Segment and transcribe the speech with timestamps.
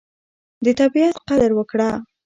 [0.65, 1.89] د طبیعت قدر وکړه.